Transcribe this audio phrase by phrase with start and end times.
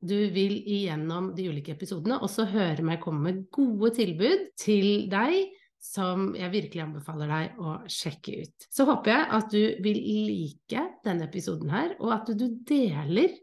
[0.00, 5.48] du vil igjennom de ulike episodene også høre meg komme med gode tilbud til deg
[5.82, 8.66] som jeg virkelig anbefaler deg å sjekke ut.
[8.70, 13.36] Så håper jeg at du vil like denne episoden her, og at du deler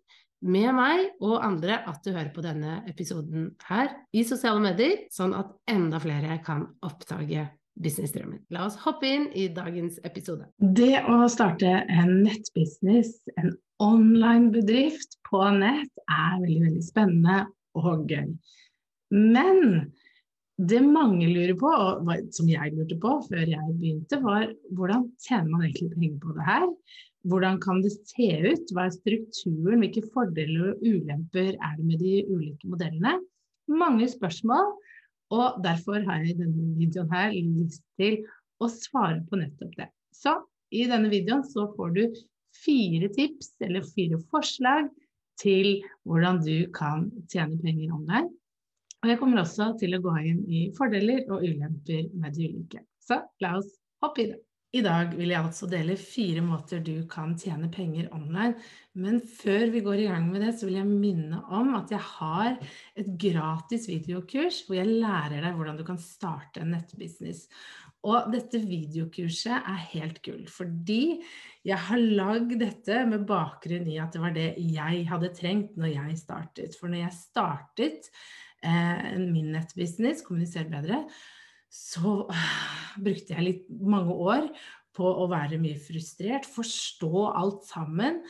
[0.45, 5.33] med meg og andre at du hører på denne episoden her i sosiale medier, sånn
[5.37, 7.47] at enda flere kan oppdage
[7.81, 8.43] businessdrømmen.
[8.55, 10.47] La oss hoppe inn i dagens episode.
[10.59, 17.39] Det å starte en nettbusiness, en online bedrift på nett, er veldig, veldig spennende
[17.75, 18.29] og gøy.
[19.15, 19.91] Men
[20.55, 25.51] det mange lurer på, og som jeg lurte på før jeg begynte, var hvordan tjener
[25.51, 26.65] man egentlig penger på det her?
[27.25, 28.71] Hvordan kan det se ut?
[28.71, 29.81] Hva er strukturen?
[29.81, 33.17] Hvilke fordeler og ulemper er det med de ulike modellene?
[33.67, 34.75] Mange spørsmål,
[35.33, 38.21] og derfor har jeg i denne videoen her lyst til
[38.61, 39.89] å svare på nettopp det.
[40.13, 40.37] Så
[40.71, 42.03] i denne videoen så får du
[42.63, 44.89] fire tips eller fire forslag
[45.41, 48.31] til hvordan du kan tjene penger online.
[49.03, 52.81] Og jeg kommer også til å gå inn i fordeler og ulemper med de ulike.
[53.03, 53.69] Så la oss
[54.01, 54.39] hoppe i det.
[54.75, 58.57] I dag vil jeg altså dele fire måter du kan tjene penger online.
[58.99, 62.03] Men før vi går i gang med det, så vil jeg minne om at jeg
[62.03, 62.57] har
[62.99, 67.45] et gratis videokurs hvor jeg lærer deg hvordan du kan starte en nettbusiness.
[68.05, 71.21] Og dette videokurset er helt gull, fordi
[71.65, 75.95] jeg har lagd dette med bakgrunn i at det var det jeg hadde trengt når
[75.95, 76.75] jeg startet.
[76.77, 78.11] For når jeg startet
[78.59, 81.05] eh, min nettbusiness, Kommuniser bedre,
[81.75, 82.49] så uh,
[83.03, 84.49] brukte jeg litt mange år
[84.95, 88.21] på å være mye frustrert, forstå alt sammen.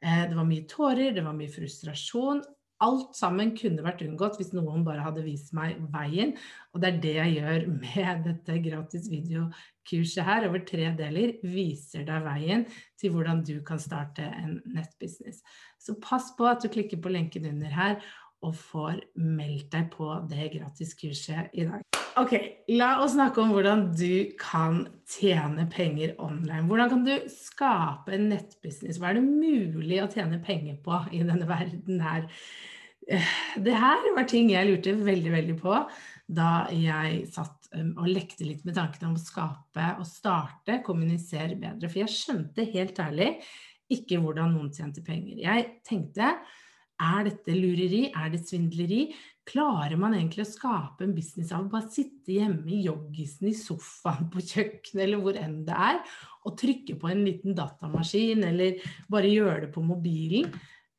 [0.00, 2.40] Eh, det var mye tårer, det var mye frustrasjon.
[2.84, 6.34] Alt sammen kunne vært unngått hvis noen bare hadde vist meg veien.
[6.72, 11.36] Og det er det jeg gjør med dette gratis videokurset her over tre deler.
[11.44, 12.66] Viser deg veien
[13.00, 15.44] til hvordan du kan starte en nettbusiness.
[15.78, 18.00] Så pass på at du klikker på lenken under her
[18.44, 21.84] og får meldt deg på det gratis kurset i dag.
[22.20, 22.34] Ok,
[22.70, 26.68] la oss snakke om hvordan du kan tjene penger online.
[26.68, 29.00] Hvordan kan du skape en nettbusiness?
[29.02, 32.28] Hva er det mulig å tjene penger på i denne verden her?
[33.10, 33.34] Eh,
[33.66, 35.74] det her var ting jeg lurte veldig, veldig på
[36.24, 41.58] da jeg satt um, og lekte litt med tanken om å skape og starte Kommunisere
[41.58, 41.90] bedre.
[41.90, 43.34] For jeg skjønte helt ærlig
[43.92, 45.36] ikke hvordan noen tjente penger.
[45.42, 46.30] Jeg tenkte
[47.04, 48.02] er dette lureri?
[48.10, 49.06] Er det svindleri?
[49.44, 53.56] Klarer man egentlig å skape en business av å bare sitte hjemme i joggisen i
[53.56, 55.98] sofaen på kjøkkenet eller hvor enn det er,
[56.44, 58.80] og trykke på en liten datamaskin eller
[59.12, 60.48] bare gjøre det på mobilen?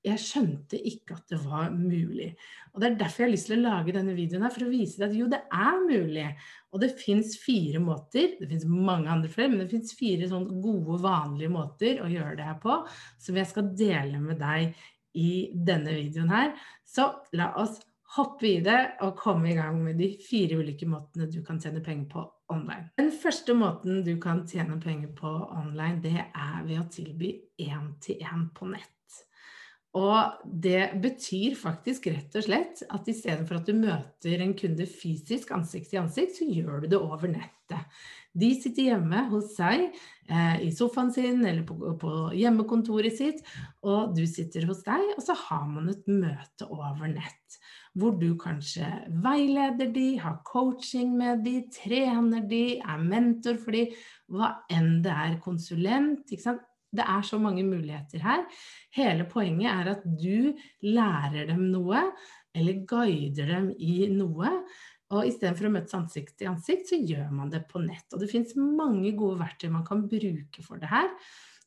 [0.05, 2.27] Jeg skjønte ikke at det var mulig.
[2.75, 4.69] Og Det er derfor jeg har lyst til å lage denne videoen her, for å
[4.69, 6.27] vise deg at jo, det er mulig.
[6.69, 10.45] Og det fins fire måter, det fins mange andre flere, men det fins fire sånn
[10.61, 12.77] gode, vanlige måter å gjøre det her på,
[13.25, 14.75] som jeg skal dele med deg
[15.15, 16.55] i denne videoen her.
[16.85, 17.79] Så la oss
[18.15, 21.83] hoppe i det og komme i gang med de fire ulike måtene du kan tjene
[21.83, 22.89] penger på online.
[22.99, 27.33] Den første måten du kan tjene penger på online, det er ved å tilby
[27.65, 28.94] én-til-én på nett.
[29.95, 35.53] Og det betyr faktisk rett og slett at istedenfor at du møter en kunde fysisk
[35.55, 37.95] ansikt til ansikt, så gjør du det over nettet.
[38.35, 43.39] De sitter hjemme hos seg eh, i sofaen sin eller på, på, hjemmekontoret sitt,
[43.87, 47.59] og du sitter hos deg, og så har man et møte over nett.
[47.95, 48.89] Hvor du kanskje
[49.23, 53.87] veileder de, har coaching med de, trener de, er mentor for de,
[54.27, 56.27] hva enn det er, konsulent.
[56.27, 56.67] ikke sant?
[56.95, 58.43] Det er så mange muligheter her.
[58.95, 60.53] Hele poenget er at du
[60.85, 62.03] lærer dem noe,
[62.55, 64.51] eller guider dem i noe.
[65.13, 68.07] Og istedenfor å møtes ansikt til ansikt, så gjør man det på nett.
[68.13, 71.11] Og det fins mange gode verktøy man kan bruke for det her.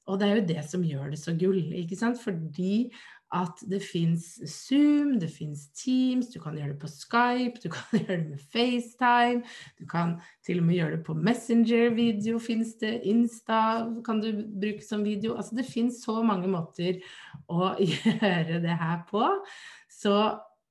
[0.08, 2.18] Og det er jo det som gjør det så gull, ikke sant.
[2.20, 2.88] Fordi
[3.34, 7.98] at det fins Zoom, det fins Teams, du kan gjøre det på Skype, du kan
[8.00, 9.42] gjøre det med FaceTime,
[9.78, 10.16] du kan
[10.46, 13.60] til og med gjøre det på Messenger-video, fins det, Insta
[14.06, 14.30] kan du
[14.60, 15.36] bruke som video.
[15.36, 17.02] Altså det fins så mange måter
[17.48, 19.26] å gjøre det her på.
[19.92, 20.14] Så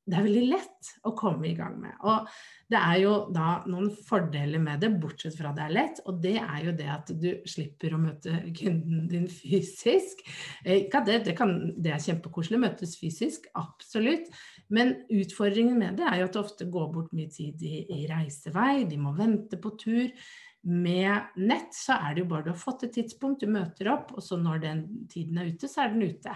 [0.08, 1.96] det er veldig lett å komme i gang med.
[2.08, 2.30] Og
[2.72, 6.38] det er jo da noen fordeler med det, bortsett fra det er lett, og det
[6.40, 10.24] er jo det at du slipper å møte kunden din fysisk.
[10.64, 14.32] Eh, det, det, kan, det er kjempekoselig å møtes fysisk, absolutt.
[14.72, 18.04] Men utfordringen med det er jo at det ofte går bort mye tid i, i
[18.08, 20.08] reisevei, de må vente på tur.
[20.68, 24.16] Med nett så er det jo bare du har fått et tidspunkt, du møter opp,
[24.16, 24.82] og så når den
[25.12, 26.34] tiden er ute, så er den ute.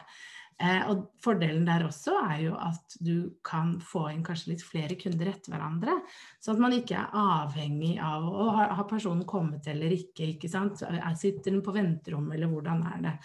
[0.61, 4.97] Eh, og fordelen der også er jo at du kan få inn kanskje litt flere
[4.99, 5.95] kunder etter hverandre.
[6.41, 10.35] Så at man ikke er avhengig av å ha personen kommet eller ikke.
[10.35, 10.83] ikke sant?
[11.17, 13.15] Sitter den på venterommet, eller hvordan er det?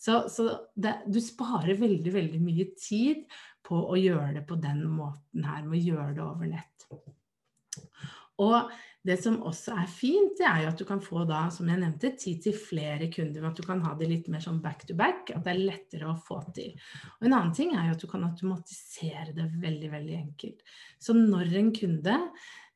[0.00, 3.26] Så, så det, du sparer veldig, veldig mye tid
[3.66, 6.88] på å gjøre det på den måten her, med å gjøre det over nett.
[8.40, 8.72] Og
[9.06, 11.78] det som også er fint, det er jo at du kan få da, som jeg
[11.78, 13.46] nevnte, tid til flere kunder.
[13.46, 16.10] At du kan ha det litt mer sånn back to back, at det er lettere
[16.10, 16.74] å få til.
[17.20, 20.64] Og en annen ting er jo at du kan automatisere det veldig, veldig enkelt.
[20.98, 22.16] Så når en kunde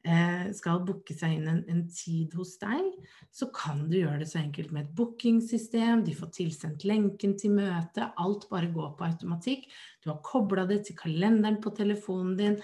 [0.06, 2.92] eh, skal booke seg inn en, en, tid hos deg,
[3.34, 6.04] så kan du gjøre det så enkelt med et bookingsystem.
[6.06, 8.14] De får tilsendt lenken til møtet.
[8.22, 9.66] Alt bare går på automatikk.
[10.04, 12.58] Du har kobla det til kalenderen på telefonen din.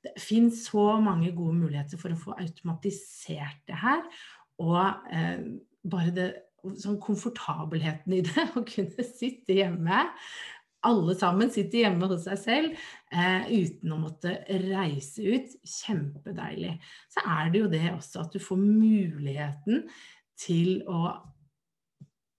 [0.00, 4.06] Det finnes så mange gode muligheter for å få automatisert det her.
[4.60, 4.78] Og
[5.12, 5.42] eh,
[5.90, 6.30] bare det,
[6.80, 10.06] sånn komfortabelheten i det, å kunne sitte hjemme
[10.86, 15.58] alle sammen sitter hjemme hos seg selv eh, uten å måtte reise ut.
[15.60, 16.78] Kjempedeilig.
[17.12, 19.84] Så er det jo det også at du får muligheten
[20.40, 21.18] til å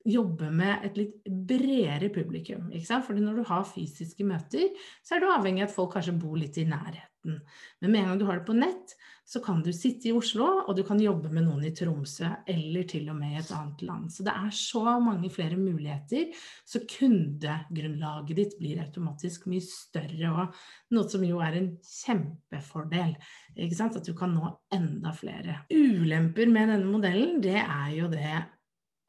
[0.10, 2.72] jobbe med et litt bredere publikum.
[2.74, 3.06] Ikke sant?
[3.06, 4.72] Fordi når du har fysiske møter,
[5.06, 7.11] så er du avhengig av at folk kanskje bor litt i nærheten.
[7.24, 8.94] Men med en gang du har det på nett,
[9.32, 12.88] så kan du sitte i Oslo, og du kan jobbe med noen i Tromsø, eller
[12.90, 14.10] til og med i et annet land.
[14.12, 16.34] Så det er så mange flere muligheter.
[16.68, 23.14] Så kundegrunnlaget ditt blir automatisk mye større, og noe som jo er en kjempefordel.
[23.62, 25.62] At du kan nå enda flere.
[25.72, 28.36] Ulemper med denne modellen, det er jo det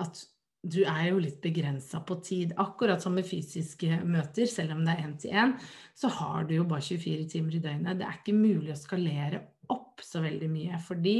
[0.03, 0.23] at
[0.63, 2.55] du er jo litt begrensa på tid.
[2.63, 5.57] Akkurat som med fysiske møter, selv om det er én til én,
[5.99, 7.99] så har du jo bare 24 timer i døgnet.
[7.99, 9.43] Det er ikke mulig å skalere
[9.73, 11.17] opp så veldig mye, fordi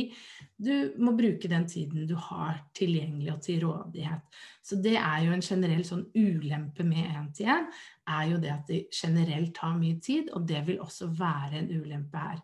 [0.59, 4.41] du må bruke den tiden du har tilgjengelig og til rådighet.
[4.63, 7.71] Så det er jo en generell sånn ulempe med én-til-én,
[8.09, 11.71] er jo det at det generelt tar mye tid, og det vil også være en
[11.81, 12.41] ulempe her.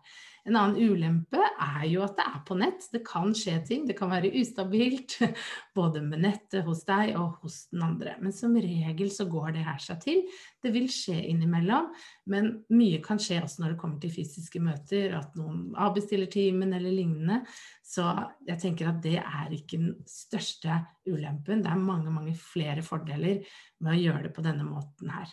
[0.47, 2.85] En annen ulempe er jo at det er på nett.
[2.93, 3.83] Det kan skje ting.
[3.85, 5.17] Det kan være ustabilt
[5.77, 8.15] både med nettet hos deg og hos den andre.
[8.23, 10.23] Men som regel så går det her seg til.
[10.63, 11.91] Det vil skje innimellom,
[12.31, 16.73] men mye kan skje også når det kommer til fysiske møter, at noen avbestiller timen
[16.73, 17.43] eller lignende.
[17.89, 18.05] Så
[18.45, 20.75] jeg tenker at det er ikke den største
[21.09, 21.63] ulempen.
[21.65, 23.41] Det er mange, mange flere fordeler
[23.81, 25.31] med å gjøre det på denne måten her.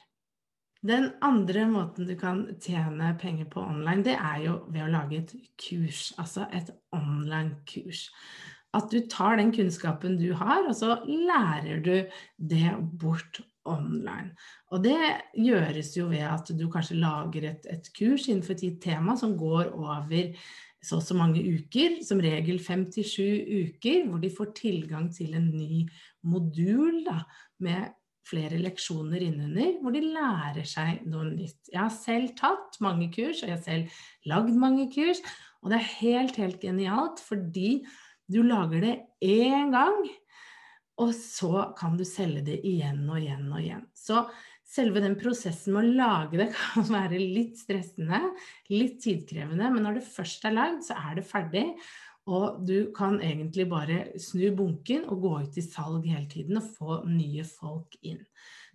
[0.86, 5.18] Den andre måten du kan tjene penger på online, det er jo ved å lage
[5.18, 8.06] et kurs, altså et online-kurs.
[8.76, 11.94] At du tar den kunnskapen du har, og så lærer du
[12.36, 14.32] det bort online.
[14.72, 14.98] Og det
[15.34, 19.34] gjøres jo ved at du kanskje lager et, et kurs innenfor et gitt tema som
[19.38, 20.32] går over
[20.86, 23.28] så og så mange uker, som regel fem til sju
[23.66, 25.84] uker, hvor de får tilgang til en ny
[26.26, 27.20] modul da,
[27.62, 27.94] med
[28.26, 31.70] flere leksjoner innunder hvor de lærer seg noe nytt.
[31.70, 35.22] Jeg har selv tatt mange kurs, og jeg har selv lagd mange kurs.
[35.62, 37.80] Og det er helt, helt genialt, fordi
[38.30, 40.06] du lager det én gang,
[41.02, 43.84] og så kan du selge det igjen og igjen og igjen.
[43.94, 44.24] Så
[44.66, 48.20] selve den prosessen med å lage det kan være litt stressende,
[48.72, 51.66] litt tidkrevende, men når det først er lagd, så er det ferdig.
[52.26, 56.70] Og du kan egentlig bare snu bunken og gå ut i salg hele tiden og
[56.74, 58.24] få nye folk inn.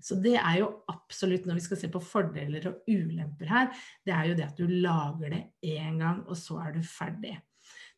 [0.02, 3.70] Så det er jo absolutt, når vi skal se på fordeler og ulemper her,
[4.08, 7.36] det er jo det at du lager det én gang, og så er du ferdig.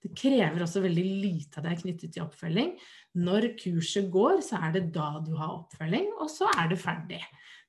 [0.04, 2.74] Det krever også veldig lite av deg knyttet til oppfølging.
[3.24, 7.22] Når kurset går, så er det da du har oppfølging, og så er det ferdig.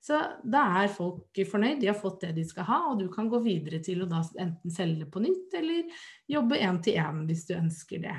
[0.05, 3.31] Så da er folk fornøyd, de har fått det de skal ha, og du kan
[3.33, 7.47] gå videre til å da enten selge på nytt eller jobbe én til én hvis
[7.49, 8.19] du ønsker det.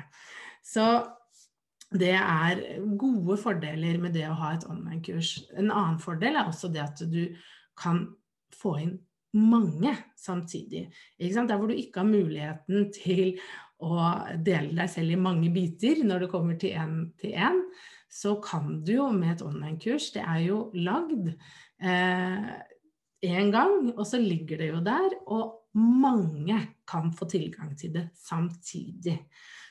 [0.66, 0.82] Så
[1.94, 2.62] det er
[2.98, 5.36] gode fordeler med det å ha et online-kurs.
[5.54, 7.22] En annen fordel er også det at du
[7.78, 8.08] kan
[8.56, 8.96] få inn
[9.36, 10.88] mange samtidig.
[11.20, 13.36] Der hvor du ikke har muligheten til
[13.78, 14.00] å
[14.42, 17.62] dele deg selv i mange biter når det kommer til én til én,
[18.08, 21.32] så kan du jo med et online-kurs Det er jo lagd
[21.82, 25.18] én eh, gang, og så ligger det jo der.
[25.26, 29.18] Og mange kan få tilgang til det samtidig.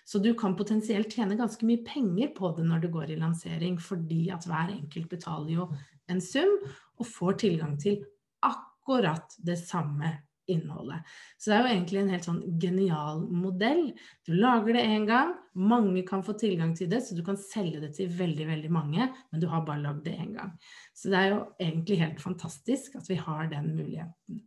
[0.06, 3.80] Så du kan potensielt tjene ganske mye penger på det når det går i lansering,
[3.82, 5.70] fordi at hver enkelt betaler jo
[6.12, 6.60] en sum
[7.00, 8.04] og får tilgang til
[8.46, 10.12] akkurat det samme
[10.52, 11.04] innholdet.
[11.38, 13.84] Så det er jo egentlig en helt sånn genial modell.
[14.28, 17.82] Du lager det én gang, mange kan få tilgang til det, så du kan selge
[17.84, 20.56] det til veldig, veldig mange, men du har bare lagd det én gang.
[20.96, 24.44] Så det er jo egentlig helt fantastisk at vi har den muligheten.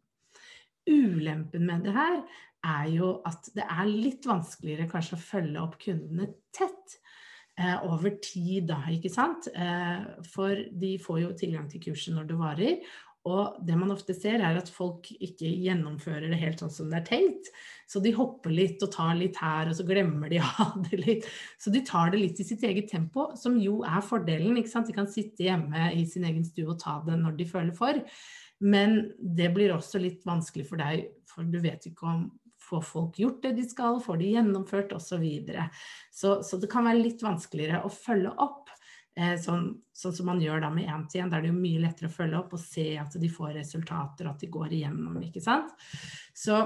[0.88, 2.22] ulempen med det her
[2.64, 6.96] er jo at det er litt vanskeligere kanskje å følge opp kundene tett.
[7.58, 9.48] Eh, over tid, da, ikke sant.
[9.50, 12.92] Eh, for de får jo tilgang til kurset når det varer.
[13.28, 17.02] Og det man ofte ser, er at folk ikke gjennomfører det helt sånn som det
[17.02, 17.50] er tenkt.
[17.88, 21.28] Så de hopper litt og tar litt her, og så glemmer de ha det litt.
[21.60, 24.56] Så de tar det litt i sitt eget tempo, som jo er fordelen.
[24.56, 24.88] ikke sant?
[24.88, 28.00] De kan sitte hjemme i sin egen stue og ta det når de føler for.
[28.58, 32.28] Men det blir også litt vanskelig for deg, for du vet ikke om
[32.68, 35.08] får folk gjort det de skal, får de gjennomført osv.
[35.08, 35.68] Så, videre.
[36.12, 38.68] så Så det kan være litt vanskeligere å følge opp.
[39.18, 41.32] Eh, sånn, sånn, som man gjør da med én til én.
[41.34, 44.44] Er det jo mye lettere å følge opp og se at de får resultater, at
[44.44, 45.16] de går igjennom.
[45.26, 45.72] ikke sant?
[46.36, 46.60] Så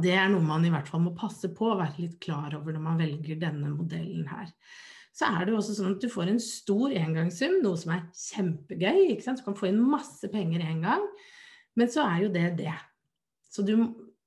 [0.00, 2.72] det er noe man i hvert fall må passe på å være litt klar over
[2.72, 4.48] når man velger denne modellen her.
[5.12, 8.06] Så er det jo også sånn at du får en stor engangssum, noe som er
[8.14, 9.10] kjempegøy.
[9.10, 9.42] ikke sant?
[9.42, 11.08] Du kan få inn masse penger en gang,
[11.76, 12.76] men så er jo det det.
[13.50, 13.74] Så du,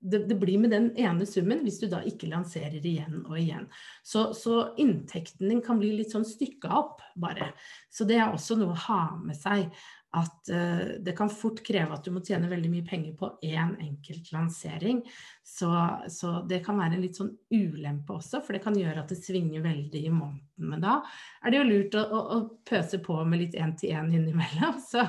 [0.03, 3.69] det, det, blir med den ene summen hvis du da ikke lanserer igjen og igjen.
[4.03, 7.53] Så, så inntekten din kan bli litt sånn stykka opp, bare.
[7.93, 9.69] Så det er også noe å ha med seg.
[10.13, 13.71] At uh, det kan fort kreve at du må tjene veldig mye penger på én
[13.81, 14.99] enkelt lansering.
[15.41, 15.71] Så,
[16.13, 19.17] så, det kan være en litt sånn ulempe også, for det kan gjøre at det
[19.23, 20.69] svinger veldig i måneden.
[20.69, 20.99] Men da
[21.41, 24.77] er det jo lurt å, å, å pøse på med litt én-til-én innimellom.
[24.91, 25.01] Så,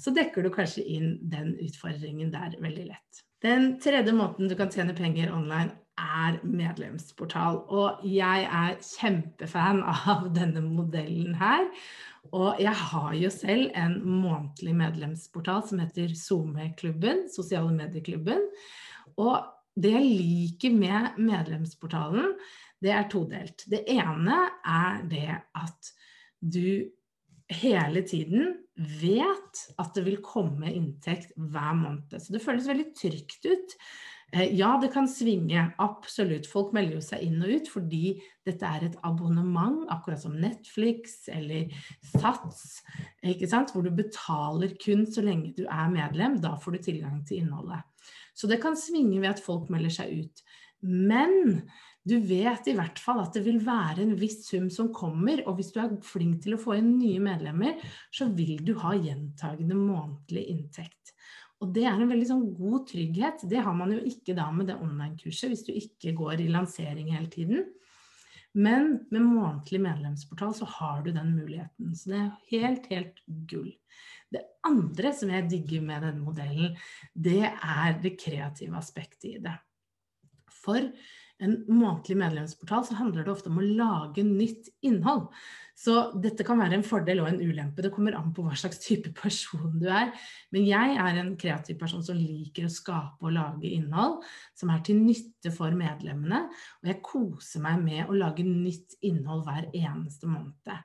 [0.00, 3.26] så dekker du kanskje inn den utfordringen der veldig lett.
[3.40, 7.62] Den tredje måten du kan tjene penger online, er medlemsportal.
[7.68, 11.66] Og jeg er kjempefan av denne modellen her.
[12.36, 18.44] Og jeg har jo selv en månedlig medlemsportal som heter SoMe-klubben, sosiale medieklubben.
[19.20, 19.40] Og
[19.80, 22.34] det jeg liker med medlemsportalen,
[22.80, 23.64] det er todelt.
[23.68, 25.92] Det ene er det at
[26.40, 26.88] du
[27.50, 32.16] hele tiden vet at det vil komme inntekt hver måned.
[32.16, 33.76] Så det føles veldig trygt ut.
[34.32, 36.46] Eh, ja, det kan svinge, absolutt.
[36.48, 38.14] Folk melder jo seg inn og ut fordi
[38.46, 41.68] dette er et abonnement, akkurat som Netflix eller
[42.12, 42.80] Sats,
[43.74, 46.38] hvor du betaler kun så lenge du er medlem.
[46.40, 47.82] Da får du tilgang til innholdet.
[48.34, 50.44] Så det kan svinge ved at folk melder seg ut.
[50.80, 51.66] Men
[52.06, 55.58] du vet i hvert fall at det vil være en viss sum som kommer, og
[55.58, 57.76] hvis du er flink til å få inn nye medlemmer,
[58.14, 61.14] så vil du ha gjentagende månedlig inntekt.
[61.60, 63.44] Og det er en veldig sånn god trygghet.
[63.50, 67.12] Det har man jo ikke da med det online-kurset, hvis du ikke går i lansering
[67.12, 67.68] hele tiden.
[68.56, 71.92] Men med månedlig medlemsportal så har du den muligheten.
[71.94, 73.70] Så det er helt, helt gull.
[74.32, 76.78] Det andre som jeg digger med denne modellen,
[77.14, 79.54] det er det kreative aspektet i det.
[80.50, 80.88] For
[81.44, 85.28] en månedlig medlemsportal, så handler det ofte om å lage nytt innhold.
[85.80, 87.80] Så dette kan være en fordel og en ulempe.
[87.80, 90.10] Det kommer an på hva slags type person du er.
[90.52, 94.20] Men jeg er en kreativ person som liker å skape og lage innhold
[94.58, 96.42] som er til nytte for medlemmene.
[96.82, 100.84] Og jeg koser meg med å lage nytt innhold hver eneste måned.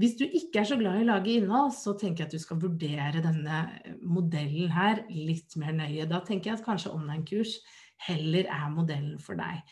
[0.00, 2.40] Hvis du ikke er så glad i å lage innhold, så tenker jeg at du
[2.40, 3.58] skal vurdere denne
[4.00, 6.08] modellen her litt mer nøye.
[6.08, 7.58] Da tenker jeg at kanskje online-kurs
[8.06, 9.62] heller er modellen for deg.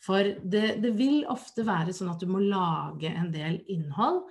[0.00, 4.24] For det, det, vil ofte være sånn at du må lage en del innhold,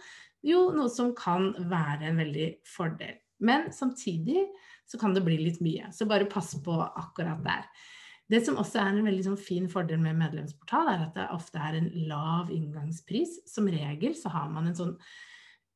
[0.46, 3.20] jo noe som kan være en veldig fordel.
[3.46, 4.48] Men samtidig
[4.90, 7.68] så kan det bli litt mye, så bare pass på akkurat der.
[8.30, 11.62] Det som også er en veldig sånn fin fordel med medlemsportal, er at det ofte
[11.62, 13.40] er en lav inngangspris.
[13.50, 14.96] Som regel så har man en sånn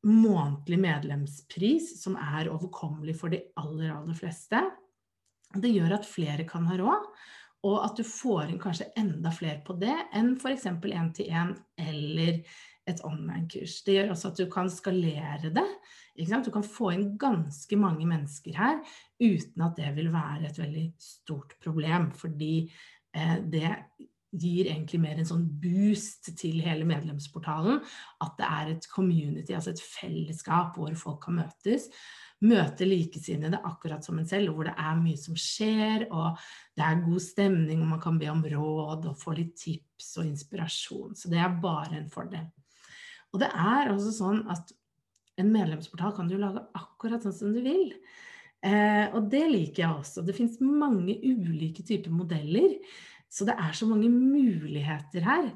[0.06, 4.62] månedlig medlemspris som er overkommelig for de aller, aller fleste.
[5.54, 7.10] Det gjør at flere kan ha råd
[7.64, 10.68] og at du får inn kanskje enda flere på det enn f.eks.
[10.68, 12.42] én-til-én eller
[12.90, 13.78] et online-kurs.
[13.86, 15.68] Det gjør også at du kan skalere det.
[16.18, 18.82] Du kan få inn ganske mange mennesker her
[19.24, 22.12] uten at det vil være et veldig stort problem.
[22.12, 22.56] Fordi
[23.16, 23.72] eh, det
[24.34, 27.80] gir egentlig mer en sånn boost til hele medlemsportalen.
[28.24, 31.90] At det er et community, altså et fellesskap hvor folk kan møtes
[32.44, 36.40] møte likesinnede akkurat som en selv, hvor det er mye som skjer, og
[36.76, 40.28] det er god stemning, og man kan be om råd og få litt tips og
[40.28, 41.16] inspirasjon.
[41.16, 42.50] Så det er bare en fordel.
[43.34, 44.74] Og det er også sånn at
[45.42, 47.88] en medlemsportal kan du lage akkurat sånn som du vil.
[48.64, 50.24] Eh, og det liker jeg også.
[50.24, 52.76] Det fins mange ulike typer modeller.
[53.34, 55.50] Så det er så mange muligheter her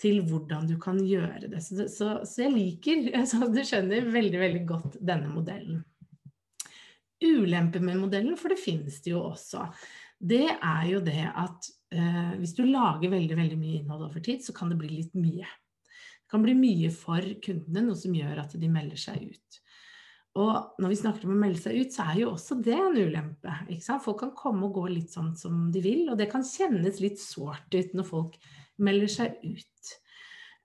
[0.00, 1.60] til hvordan du kan gjøre det.
[1.62, 5.84] Så, så, så jeg liker, så du skjønner, veldig, veldig godt denne modellen
[7.20, 9.66] Ulemper med modellen, for det finnes det jo også,
[10.20, 14.44] det er jo det at eh, hvis du lager veldig, veldig mye innhold over tid,
[14.44, 15.44] så kan det bli litt mye.
[15.44, 19.60] Det kan bli mye for kundene, noe som gjør at de melder seg ut.
[20.38, 22.94] Og når vi snakker om å melde seg ut, så er jo også det en
[22.94, 23.54] ulempe.
[23.66, 24.04] Ikke sant?
[24.04, 27.18] Folk kan komme og gå litt sånn som de vil, og det kan kjennes litt
[27.18, 28.36] sårt ut når folk
[28.80, 29.96] melder seg ut.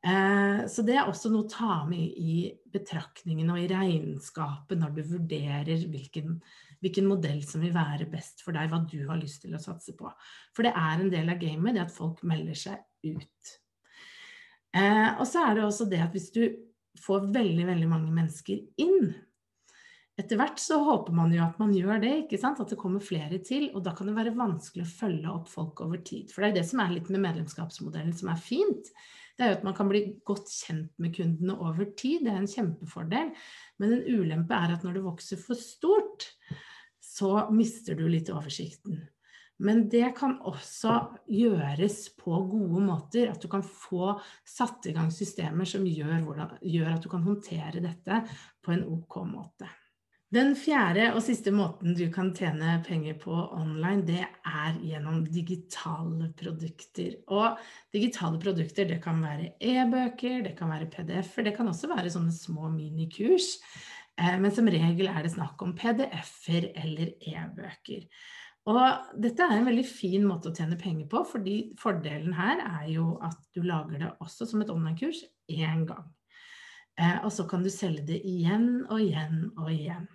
[0.05, 2.45] Eh, så det er også noe å ta med i
[2.75, 6.35] betraktningen og i regnskapet når du vurderer hvilken,
[6.83, 9.95] hvilken, modell som vil være best for deg, hva du har lyst til å satse
[9.97, 10.11] på.
[10.53, 13.55] For det er en del av gamet, det at folk melder seg ut.
[14.77, 16.43] Eh, og så er det også det at hvis du
[17.01, 19.15] får veldig, veldig mange mennesker inn,
[20.15, 22.61] etter hvert så håper man jo at man gjør det, ikke sant?
[22.63, 23.67] at det kommer flere til.
[23.75, 26.31] Og da kan det være vanskelig å følge opp folk over tid.
[26.31, 28.93] For det er det som er litt med medlemskapsmodellen som er fint.
[29.35, 32.23] Det er jo at man kan bli godt kjent med kundene over tid.
[32.23, 33.33] Det er en kjempefordel.
[33.83, 36.29] Men en ulempe er at når det vokser for stort,
[37.03, 39.03] så mister du litt oversikten.
[39.67, 40.97] Men det kan også
[41.31, 43.31] gjøres på gode måter.
[43.31, 44.15] At du kan få
[44.47, 48.23] satt i gang systemer som gjør, hvordan, gjør at du kan håndtere dette
[48.63, 49.75] på en ok måte.
[50.33, 56.31] Den fjerde og siste måten du kan tjene penger på online, det er gjennom digitale
[56.37, 57.19] produkter.
[57.29, 57.59] Og
[57.93, 62.33] digitale produkter, det kan være e-bøker, det kan være PDF-er, det kan også være sånne
[62.33, 63.59] små minikurs.
[64.17, 68.09] Eh, men som regel er det snakk om PDF-er eller e-bøker.
[68.65, 72.89] Og dette er en veldig fin måte å tjene penger på, fordi fordelen her er
[72.95, 75.21] jo at du lager det også som et online-kurs
[75.53, 76.07] én gang.
[76.99, 80.07] Eh, og så kan du selge det igjen og igjen og igjen.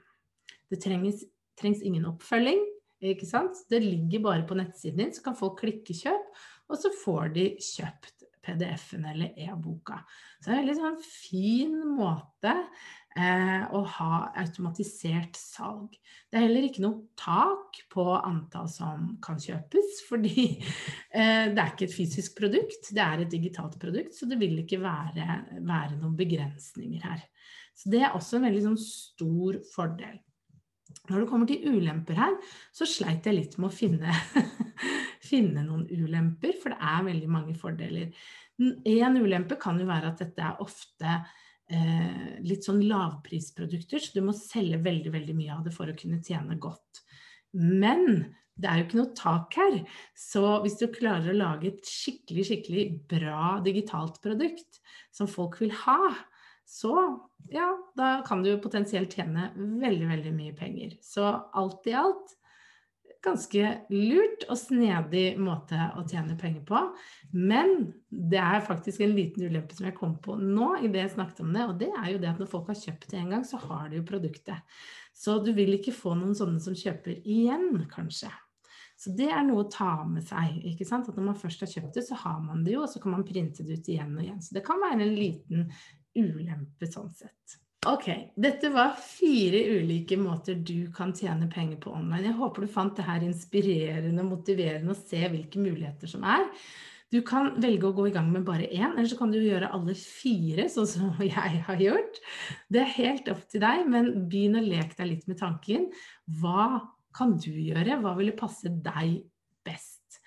[0.70, 1.24] Det trengs,
[1.60, 2.62] trengs ingen oppfølging.
[3.00, 3.56] Ikke sant?
[3.72, 6.32] Det ligger bare på nettsiden din, så kan folk klikke 'kjøp',
[6.68, 10.00] og så får de kjøpt PDF-en eller e-boka.
[10.40, 12.54] Så det er en veldig sånn fin måte
[13.16, 15.96] eh, å ha automatisert salg.
[16.30, 21.74] Det er heller ikke noe tak på antall som kan kjøpes, fordi eh, det er
[21.74, 25.98] ikke et fysisk produkt, det er et digitalt produkt, så det vil ikke være, være
[25.98, 27.22] noen begrensninger her.
[27.76, 30.18] Så det er også en veldig sånn stor fordel.
[31.10, 32.34] Når det kommer til ulemper her,
[32.74, 34.14] så sleit jeg litt med å finne,
[35.30, 38.10] finne noen ulemper, for det er veldig mange fordeler.
[38.60, 41.14] En ulempe kan jo være at dette er ofte
[41.70, 45.96] eh, litt sånn lavprisprodukter, så du må selge veldig, veldig mye av det for å
[45.96, 47.04] kunne tjene godt.
[47.56, 48.04] Men
[48.60, 49.78] det er jo ikke noe tak her.
[50.18, 54.82] Så hvis du klarer å lage et skikkelig, skikkelig bra digitalt produkt
[55.14, 56.12] som folk vil ha,
[56.68, 56.92] så
[57.50, 60.94] ja, da kan du potensielt tjene veldig, veldig mye penger.
[61.02, 62.36] Så alt i alt
[63.24, 66.82] ganske lurt og snedig måte å tjene penger på.
[67.36, 71.14] Men det er faktisk en liten ulempe som jeg kom på nå i det jeg
[71.16, 73.34] snakket om det, og det er jo det at når folk har kjøpt det en
[73.36, 74.78] gang, så har de jo produktet.
[75.16, 78.30] Så du vil ikke få noen sånne som kjøper igjen, kanskje.
[79.00, 80.58] Så det er noe å ta med seg.
[80.72, 81.08] ikke sant?
[81.08, 83.14] At Når man først har kjøpt det, så har man det jo, og så kan
[83.16, 84.42] man printe det ut igjen og igjen.
[84.44, 85.70] Så det kan være en liten
[86.16, 87.60] ulempe sånn sett.
[87.88, 92.26] Ok, dette var fire ulike måter du kan tjene penger på online.
[92.28, 96.44] Jeg håper du fant det her inspirerende og motiverende å se hvilke muligheter som er.
[97.10, 99.72] Du kan velge å gå i gang med bare én, eller så kan du gjøre
[99.72, 102.20] alle fire, sånn som jeg har gjort.
[102.68, 105.88] Det er helt opp til deg, men begynn å leke deg litt med tanken.
[106.42, 106.84] Hva
[107.16, 107.96] kan du gjøre?
[108.04, 109.22] Hva ville passe deg
[109.64, 110.20] best?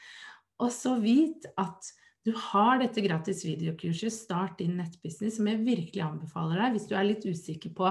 [0.57, 6.03] Og så vit at du har dette gratis videokurset Start din nettbusiness, som jeg virkelig
[6.05, 7.89] anbefaler deg hvis du er litt usikker på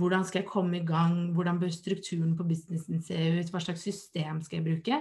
[0.00, 3.84] hvordan skal jeg komme i gang, hvordan bør strukturen på businessen se ut, hva slags
[3.84, 5.00] system skal jeg bruke.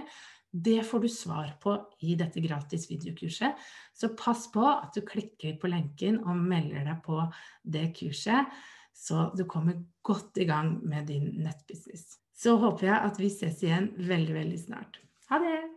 [0.55, 1.75] Det får du svar på
[2.07, 3.55] i dette gratis videokurset.
[3.95, 7.19] Så pass på at du klikker på lenken og melder deg på
[7.63, 8.51] det kurset,
[8.95, 12.21] så du kommer godt i gang med din nettbusiness.
[12.35, 14.99] Så håper jeg at vi ses igjen veldig, veldig snart.
[15.31, 15.74] Ha det!